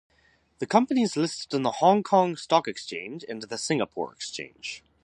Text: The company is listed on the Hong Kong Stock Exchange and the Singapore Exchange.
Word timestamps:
The 0.57 0.65
company 0.65 1.03
is 1.03 1.15
listed 1.15 1.53
on 1.53 1.61
the 1.61 1.73
Hong 1.73 2.01
Kong 2.01 2.35
Stock 2.35 2.67
Exchange 2.67 3.23
and 3.29 3.39
the 3.43 3.55
Singapore 3.59 4.11
Exchange. 4.11 4.81